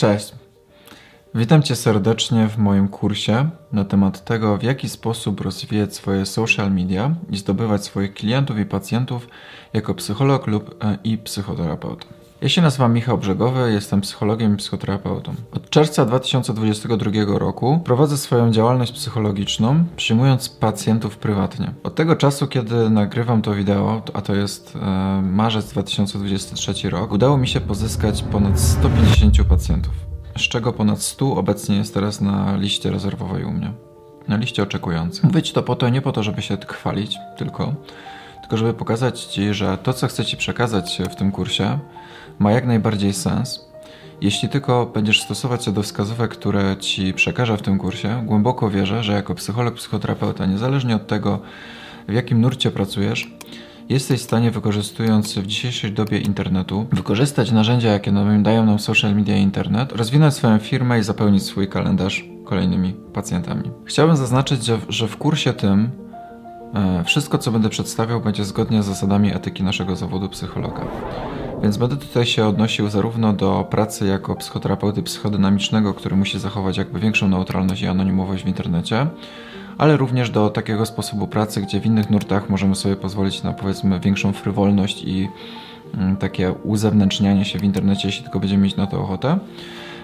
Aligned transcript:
Cześć. 0.00 0.32
Witam 1.34 1.62
Cię 1.62 1.76
serdecznie 1.76 2.48
w 2.48 2.58
moim 2.58 2.88
kursie 2.88 3.50
na 3.72 3.84
temat 3.84 4.24
tego, 4.24 4.58
w 4.58 4.62
jaki 4.62 4.88
sposób 4.88 5.40
rozwijać 5.40 5.94
swoje 5.94 6.26
social 6.26 6.72
media 6.72 7.14
i 7.30 7.36
zdobywać 7.36 7.84
swoich 7.84 8.14
klientów 8.14 8.58
i 8.58 8.66
pacjentów 8.66 9.28
jako 9.72 9.94
psycholog 9.94 10.46
lub 10.46 10.84
e, 10.84 10.98
i 11.04 11.18
psychoterapeuta. 11.18 12.06
Ja 12.42 12.48
się 12.48 12.62
nazywam 12.62 12.92
Michał 12.94 13.18
Brzegowy, 13.18 13.72
jestem 13.72 14.00
psychologiem 14.00 14.54
i 14.54 14.56
psychoterapeutą. 14.56 15.34
Od 15.52 15.70
czerwca 15.70 16.04
2022 16.04 17.10
roku 17.38 17.80
prowadzę 17.84 18.16
swoją 18.16 18.50
działalność 18.50 18.92
psychologiczną, 18.92 19.84
przyjmując 19.96 20.48
pacjentów 20.48 21.16
prywatnie. 21.16 21.72
Od 21.82 21.94
tego 21.94 22.16
czasu, 22.16 22.46
kiedy 22.46 22.90
nagrywam 22.90 23.42
to 23.42 23.54
wideo, 23.54 24.02
a 24.12 24.20
to 24.20 24.34
jest 24.34 24.76
e, 24.82 25.22
marzec 25.22 25.68
2023 25.68 26.90
rok, 26.90 27.12
udało 27.12 27.36
mi 27.36 27.48
się 27.48 27.60
pozyskać 27.60 28.22
ponad 28.22 28.60
150 28.60 29.48
pacjentów, 29.48 29.92
z 30.36 30.42
czego 30.42 30.72
ponad 30.72 31.02
100 31.02 31.36
obecnie 31.36 31.76
jest 31.76 31.94
teraz 31.94 32.20
na 32.20 32.56
liście 32.56 32.90
rezerwowej 32.90 33.44
u 33.44 33.50
mnie. 33.50 33.72
Na 34.28 34.36
liście 34.36 34.62
oczekujących. 34.62 35.24
Mówię 35.24 35.42
Ci 35.42 35.52
to 35.52 35.62
po 35.62 35.76
to, 35.76 35.88
nie 35.88 36.02
po 36.02 36.12
to, 36.12 36.22
żeby 36.22 36.42
się 36.42 36.56
chwalić, 36.68 37.16
tylko 37.36 37.74
tylko 38.50 38.58
żeby 38.58 38.74
pokazać 38.74 39.24
Ci, 39.24 39.54
że 39.54 39.78
to, 39.78 39.92
co 39.92 40.08
chcę 40.08 40.24
Ci 40.24 40.36
przekazać 40.36 40.98
w 41.10 41.14
tym 41.14 41.32
kursie, 41.32 41.78
ma 42.38 42.52
jak 42.52 42.66
najbardziej 42.66 43.12
sens. 43.12 43.68
Jeśli 44.20 44.48
tylko 44.48 44.86
będziesz 44.94 45.22
stosować 45.22 45.64
się 45.64 45.72
do 45.72 45.82
wskazówek, 45.82 46.30
które 46.30 46.76
Ci 46.76 47.14
przekażę 47.14 47.56
w 47.56 47.62
tym 47.62 47.78
kursie, 47.78 48.22
głęboko 48.26 48.70
wierzę, 48.70 49.04
że 49.04 49.12
jako 49.12 49.34
psycholog, 49.34 49.74
psychoterapeuta, 49.74 50.46
niezależnie 50.46 50.96
od 50.96 51.06
tego, 51.06 51.38
w 52.08 52.12
jakim 52.12 52.40
nurcie 52.40 52.70
pracujesz, 52.70 53.30
jesteś 53.88 54.20
w 54.20 54.24
stanie, 54.24 54.50
wykorzystując 54.50 55.38
w 55.38 55.46
dzisiejszej 55.46 55.92
dobie 55.92 56.18
internetu, 56.18 56.86
wykorzystać 56.92 57.52
narzędzia, 57.52 57.88
jakie 57.88 58.12
dają 58.42 58.66
nam 58.66 58.78
social 58.78 59.14
media 59.14 59.36
i 59.36 59.42
internet, 59.42 59.92
rozwinąć 59.92 60.34
swoją 60.34 60.58
firmę 60.58 60.98
i 60.98 61.02
zapełnić 61.02 61.42
swój 61.42 61.68
kalendarz 61.68 62.24
kolejnymi 62.44 62.94
pacjentami. 63.12 63.70
Chciałbym 63.84 64.16
zaznaczyć, 64.16 64.64
że, 64.88 65.08
w 65.08 65.16
kursie 65.16 65.52
tym 65.52 66.09
wszystko, 67.04 67.38
co 67.38 67.52
będę 67.52 67.68
przedstawiał, 67.68 68.20
będzie 68.20 68.44
zgodnie 68.44 68.82
z 68.82 68.86
zasadami 68.86 69.34
etyki 69.34 69.62
naszego 69.62 69.96
zawodu 69.96 70.28
psychologa. 70.28 70.82
Więc 71.62 71.76
będę 71.76 71.96
tutaj 71.96 72.26
się 72.26 72.46
odnosił 72.46 72.88
zarówno 72.88 73.32
do 73.32 73.66
pracy 73.70 74.06
jako 74.06 74.36
psychoterapeuty 74.36 75.02
psychodynamicznego, 75.02 75.94
który 75.94 76.16
musi 76.16 76.38
zachować 76.38 76.76
jakby 76.76 77.00
większą 77.00 77.28
neutralność 77.28 77.82
i 77.82 77.86
anonimowość 77.86 78.44
w 78.44 78.48
internecie, 78.48 79.06
ale 79.78 79.96
również 79.96 80.30
do 80.30 80.50
takiego 80.50 80.86
sposobu 80.86 81.26
pracy, 81.26 81.60
gdzie 81.62 81.80
w 81.80 81.86
innych 81.86 82.10
nurtach 82.10 82.50
możemy 82.50 82.74
sobie 82.74 82.96
pozwolić 82.96 83.42
na 83.42 83.52
powiedzmy 83.52 84.00
większą 84.00 84.32
frywolność 84.32 85.02
i 85.04 85.28
mm, 85.94 86.16
takie 86.16 86.52
uzewnętrznianie 86.52 87.44
się 87.44 87.58
w 87.58 87.64
internecie, 87.64 88.08
jeśli 88.08 88.22
tylko 88.22 88.40
będziemy 88.40 88.62
mieć 88.62 88.76
na 88.76 88.86
to 88.86 89.00
ochotę. 89.00 89.38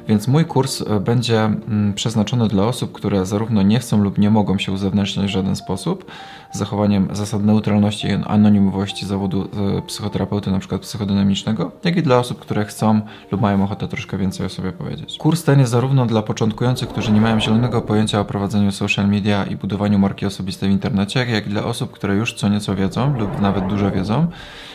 Więc 0.09 0.29
mój 0.29 0.45
kurs 0.45 0.83
e, 0.83 1.01
będzie 1.01 1.45
mm, 1.45 1.95
przeznaczony 1.95 2.49
dla 2.49 2.65
osób, 2.65 2.93
które 2.93 3.27
zarówno 3.27 3.63
nie 3.63 3.79
chcą 3.79 4.03
lub 4.03 4.19
nie 4.19 4.31
mogą 4.31 4.59
się 4.59 4.73
uzewnętrzniać 4.73 5.27
w 5.27 5.31
żaden 5.31 5.57
sposób, 5.57 6.11
z 6.53 6.59
zachowaniem 6.59 7.09
zasad 7.13 7.45
neutralności 7.45 8.09
i 8.09 8.13
anonimowości 8.27 9.07
zawodu 9.07 9.49
e, 9.79 9.83
psychoterapeuty, 9.83 10.51
na 10.51 10.59
przykład 10.59 10.81
psychodynamicznego, 10.81 11.73
jak 11.85 11.97
i 11.97 12.03
dla 12.03 12.19
osób, 12.19 12.41
które 12.41 12.65
chcą 12.65 13.01
lub 13.31 13.41
mają 13.41 13.65
ochotę 13.65 13.89
troszkę 13.89 14.19
więcej 14.19 14.47
o 14.47 14.49
sobie 14.49 14.73
powiedzieć. 14.73 15.19
Kurs 15.19 15.45
ten 15.45 15.59
jest 15.59 15.73
zarówno 15.73 16.07
dla 16.07 16.23
początkujących, 16.23 16.89
którzy 16.89 17.13
nie 17.13 17.21
mają 17.21 17.41
zielonego 17.41 17.83
pojęcia 17.83 18.21
o 18.21 18.25
prowadzeniu 18.25 18.73
social 18.73 19.09
media 19.09 19.45
i 19.45 19.57
budowaniu 19.57 19.99
marki 19.99 20.27
osobistej 20.27 20.69
w 20.69 20.73
internecie, 20.73 21.27
jak 21.27 21.47
i 21.47 21.51
dla 21.51 21.65
osób, 21.65 21.93
które 21.93 22.15
już 22.15 22.35
co 22.35 22.49
nieco 22.49 22.75
wiedzą 22.75 23.19
lub 23.19 23.41
nawet 23.41 23.67
dużo 23.67 23.91
wiedzą 23.91 24.27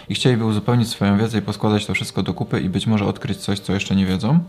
i 0.09 0.15
chcieliby 0.15 0.45
uzupełnić 0.45 0.89
swoją 0.89 1.17
wiedzę 1.17 1.37
i 1.37 1.41
poskładać 1.41 1.85
to 1.85 1.93
wszystko 1.93 2.23
do 2.23 2.33
kupy 2.33 2.61
i 2.61 2.69
być 2.69 2.87
może 2.87 3.05
odkryć 3.05 3.37
coś, 3.37 3.59
co 3.59 3.73
jeszcze 3.73 3.95
nie 3.95 4.05
wiedzą. 4.05 4.39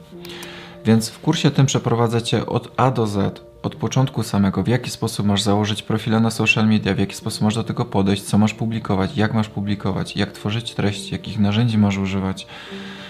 Więc 0.84 1.08
w 1.08 1.20
kursie 1.20 1.50
tym 1.50 1.66
przeprowadzę 1.66 2.22
Cię 2.22 2.46
od 2.46 2.72
A 2.76 2.90
do 2.90 3.06
Z, 3.06 3.42
od 3.62 3.74
początku 3.74 4.22
samego, 4.22 4.62
w 4.62 4.68
jaki 4.68 4.90
sposób 4.90 5.26
masz 5.26 5.42
założyć 5.42 5.82
profile 5.82 6.20
na 6.20 6.30
social 6.30 6.68
media, 6.68 6.94
w 6.94 6.98
jaki 6.98 7.16
sposób 7.16 7.42
masz 7.42 7.54
do 7.54 7.64
tego 7.64 7.84
podejść, 7.84 8.22
co 8.22 8.38
masz 8.38 8.54
publikować, 8.54 9.16
jak 9.16 9.34
masz 9.34 9.48
publikować, 9.48 10.16
jak 10.16 10.32
tworzyć 10.32 10.74
treści, 10.74 11.12
jakich 11.12 11.38
narzędzi 11.38 11.78
masz 11.78 11.98
używać, 11.98 12.46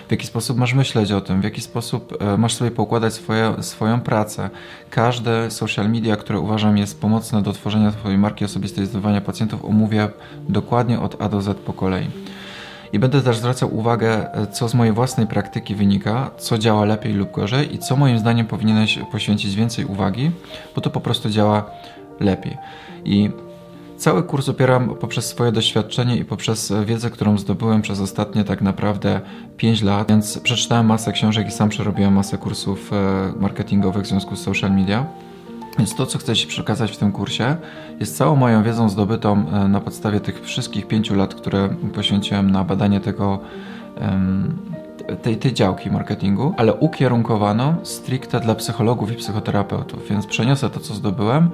w 0.09 0.11
jaki 0.11 0.27
sposób 0.27 0.59
masz 0.59 0.75
myśleć 0.75 1.13
o 1.13 1.21
tym, 1.21 1.41
w 1.41 1.45
jaki 1.45 1.61
sposób 1.61 2.23
e, 2.23 2.37
masz 2.37 2.55
sobie 2.55 2.71
poukładać 2.71 3.15
swoje, 3.15 3.63
swoją 3.63 4.01
pracę. 4.01 4.51
Każde 4.91 5.51
social 5.51 5.91
media, 5.91 6.17
które 6.17 6.41
uważam 6.41 6.79
jest 6.79 7.01
pomocne 7.01 7.43
do 7.43 7.53
tworzenia 7.53 7.91
Twojej 7.93 8.19
marki 8.19 8.45
osobistej, 8.45 8.87
zdobywania 8.87 9.21
pacjentów, 9.21 9.65
omówię 9.65 10.09
dokładnie 10.49 11.01
od 11.01 11.23
A 11.23 11.29
do 11.29 11.43
Z 11.43 11.59
po 11.59 11.73
kolei. 11.73 12.11
I 12.93 12.99
będę 12.99 13.23
też 13.23 13.39
zwracał 13.39 13.77
uwagę, 13.77 14.35
e, 14.35 14.47
co 14.47 14.69
z 14.69 14.75
mojej 14.75 14.95
własnej 14.95 15.27
praktyki 15.27 15.75
wynika, 15.75 16.31
co 16.39 16.59
działa 16.59 16.85
lepiej 16.85 17.15
lub 17.15 17.31
gorzej 17.31 17.75
i 17.75 17.79
co 17.79 17.97
moim 17.97 18.19
zdaniem 18.19 18.47
powinieneś 18.47 18.99
poświęcić 19.13 19.55
więcej 19.55 19.85
uwagi, 19.85 20.31
bo 20.75 20.81
to 20.81 20.91
po 20.91 21.01
prostu 21.01 21.31
działa 21.31 21.71
lepiej. 22.21 22.57
I 23.05 23.31
Cały 24.03 24.23
kurs 24.23 24.49
opieram 24.49 24.95
poprzez 24.95 25.27
swoje 25.27 25.53
doświadczenie 25.53 26.17
i 26.17 26.25
poprzez 26.25 26.73
wiedzę, 26.87 27.11
którą 27.11 27.39
zdobyłem 27.39 27.83
przez 27.83 28.01
ostatnie 28.01 28.45
tak 28.45 28.63
naprawdę 28.63 29.21
5 29.57 29.83
lat, 29.83 30.09
więc 30.09 30.39
przeczytałem 30.39 30.87
masę 30.87 31.13
książek 31.13 31.49
i 31.49 31.51
sam 31.51 31.69
przerobiłem 31.69 32.15
masę 32.15 32.39
kursów 32.39 32.93
e, 32.93 33.33
marketingowych 33.41 34.05
w 34.05 34.07
związku 34.07 34.37
z 34.37 34.43
social 34.43 34.71
media. 34.71 35.07
Więc 35.79 35.95
to, 35.95 36.07
co 36.07 36.19
chcę 36.19 36.37
Ci 36.37 36.47
przekazać 36.47 36.93
w 36.93 36.97
tym 36.97 37.13
kursie, 37.13 37.57
jest 38.01 38.17
całą 38.17 38.37
moją 38.37 38.63
wiedzą 38.63 38.89
zdobytą 38.89 39.45
e, 39.49 39.69
na 39.69 39.81
podstawie 39.81 40.21
tych 40.21 40.43
wszystkich 40.43 40.87
pięciu 40.87 41.15
lat, 41.15 41.35
które 41.35 41.69
poświęciłem 41.95 42.51
na 42.51 42.65
badanie 42.65 43.01
tego, 43.01 43.39
tej, 45.23 45.37
tej 45.37 45.53
działki 45.53 45.91
marketingu, 45.91 46.55
ale 46.57 46.75
ukierunkowano 46.75 47.75
stricte 47.83 48.41
dla 48.41 48.55
psychologów 48.55 49.13
i 49.13 49.15
psychoterapeutów. 49.15 50.09
Więc 50.09 50.27
przeniosę 50.27 50.71
to, 50.71 50.81
co 50.81 50.95
zdobyłem, 50.95 51.51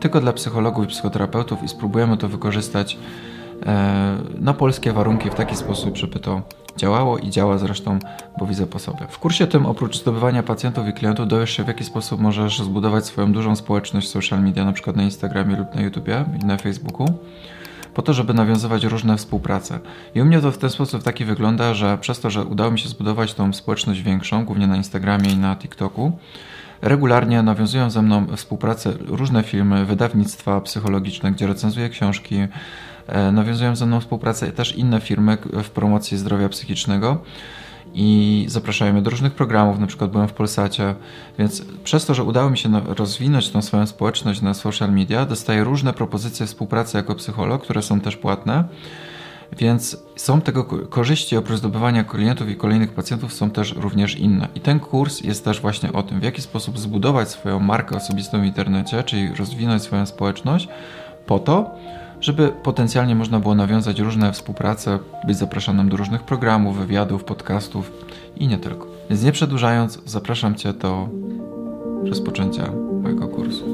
tylko 0.00 0.20
dla 0.20 0.32
psychologów 0.32 0.84
i 0.84 0.88
psychoterapeutów 0.88 1.62
i 1.62 1.68
spróbujemy 1.68 2.16
to 2.16 2.28
wykorzystać 2.28 2.98
na 4.40 4.54
polskie 4.54 4.92
warunki 4.92 5.30
w 5.30 5.34
taki 5.34 5.56
sposób, 5.56 5.96
żeby 5.96 6.18
to 6.18 6.42
działało 6.76 7.18
i 7.18 7.30
działa 7.30 7.58
zresztą, 7.58 7.98
bo 8.38 8.46
widzę 8.46 8.66
po 8.66 8.78
sobie. 8.78 9.06
W 9.08 9.18
kursie 9.18 9.46
tym 9.46 9.66
oprócz 9.66 10.00
zdobywania 10.00 10.42
pacjentów 10.42 10.88
i 10.88 10.92
klientów 10.92 11.28
dowiesz 11.28 11.50
się 11.50 11.64
w 11.64 11.68
jaki 11.68 11.84
sposób 11.84 12.20
możesz 12.20 12.58
zbudować 12.58 13.06
swoją 13.06 13.32
dużą 13.32 13.56
społeczność 13.56 14.08
social 14.08 14.42
media, 14.42 14.64
na 14.64 14.72
przykład 14.72 14.96
na 14.96 15.02
Instagramie 15.02 15.56
lub 15.56 15.74
na 15.74 15.80
YouTubie 15.80 16.24
i 16.42 16.44
na 16.44 16.56
Facebooku 16.56 17.06
po 17.94 18.02
to, 18.02 18.12
żeby 18.12 18.34
nawiązywać 18.34 18.84
różne 18.84 19.16
współprace. 19.16 19.78
I 20.14 20.22
u 20.22 20.24
mnie 20.24 20.40
to 20.40 20.52
w 20.52 20.58
ten 20.58 20.70
sposób 20.70 21.02
taki 21.02 21.24
wygląda, 21.24 21.74
że 21.74 21.98
przez 21.98 22.20
to, 22.20 22.30
że 22.30 22.44
udało 22.44 22.70
mi 22.70 22.78
się 22.78 22.88
zbudować 22.88 23.34
tą 23.34 23.52
społeczność 23.52 24.02
większą, 24.02 24.44
głównie 24.44 24.66
na 24.66 24.76
Instagramie 24.76 25.30
i 25.30 25.36
na 25.36 25.56
TikToku, 25.56 26.12
regularnie 26.82 27.42
nawiązują 27.42 27.90
ze 27.90 28.02
mną 28.02 28.26
współpracę 28.36 28.92
różne 29.06 29.42
firmy, 29.42 29.84
wydawnictwa 29.84 30.60
psychologiczne, 30.60 31.32
gdzie 31.32 31.46
recenzuję 31.46 31.88
książki, 31.88 32.36
E, 32.36 32.48
nawiązują 33.32 33.76
ze 33.76 33.86
mną 33.86 34.00
współpracę 34.00 34.52
też 34.52 34.76
inne 34.76 35.00
firmy 35.00 35.38
w 35.64 35.70
promocji 35.70 36.18
zdrowia 36.18 36.48
psychicznego 36.48 37.18
i 37.94 38.44
zapraszają 38.48 38.92
mnie 38.92 39.02
do 39.02 39.10
różnych 39.10 39.34
programów, 39.34 39.78
na 39.78 39.86
przykład 39.86 40.10
byłem 40.10 40.28
w 40.28 40.32
Polsacie, 40.32 40.94
więc 41.38 41.64
przez 41.84 42.06
to, 42.06 42.14
że 42.14 42.24
udało 42.24 42.50
mi 42.50 42.58
się 42.58 42.80
rozwinąć 42.86 43.50
tą 43.50 43.62
swoją 43.62 43.86
społeczność 43.86 44.42
na 44.42 44.54
social 44.54 44.92
media, 44.92 45.26
dostaję 45.26 45.64
różne 45.64 45.92
propozycje 45.92 46.46
współpracy 46.46 46.96
jako 46.96 47.14
psycholog, 47.14 47.62
które 47.62 47.82
są 47.82 48.00
też 48.00 48.16
płatne, 48.16 48.64
więc 49.58 49.96
są 50.16 50.40
tego 50.40 50.64
korzyści 50.64 51.36
oprócz 51.36 51.58
zdobywania 51.58 52.04
klientów 52.04 52.48
i 52.48 52.56
kolejnych 52.56 52.92
pacjentów 52.92 53.32
są 53.32 53.50
też 53.50 53.74
również 53.76 54.16
inne. 54.16 54.48
I 54.54 54.60
ten 54.60 54.80
kurs 54.80 55.20
jest 55.20 55.44
też 55.44 55.60
właśnie 55.60 55.92
o 55.92 56.02
tym, 56.02 56.20
w 56.20 56.22
jaki 56.22 56.42
sposób 56.42 56.78
zbudować 56.78 57.28
swoją 57.28 57.60
markę 57.60 57.96
osobistą 57.96 58.40
w 58.40 58.44
internecie, 58.44 59.02
czyli 59.02 59.34
rozwinąć 59.34 59.82
swoją 59.82 60.06
społeczność 60.06 60.68
po 61.26 61.38
to, 61.38 61.70
żeby 62.22 62.52
potencjalnie 62.62 63.14
można 63.14 63.40
było 63.40 63.54
nawiązać 63.54 63.98
różne 63.98 64.32
współprace, 64.32 64.98
być 65.26 65.36
zapraszanym 65.36 65.88
do 65.88 65.96
różnych 65.96 66.22
programów, 66.22 66.78
wywiadów, 66.78 67.24
podcastów 67.24 67.92
i 68.36 68.48
nie 68.48 68.58
tylko. 68.58 68.86
Więc 69.10 69.22
nie 69.22 69.32
przedłużając, 69.32 69.98
zapraszam 70.04 70.54
Cię 70.54 70.72
do 70.72 71.08
rozpoczęcia 72.04 72.72
mojego 73.02 73.28
kursu. 73.28 73.71